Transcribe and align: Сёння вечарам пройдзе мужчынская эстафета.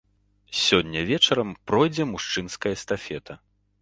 Сёння 0.61 1.03
вечарам 1.11 1.51
пройдзе 1.73 2.03
мужчынская 2.15 2.73
эстафета. 2.79 3.37